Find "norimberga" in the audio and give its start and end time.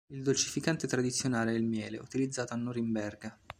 2.57-3.37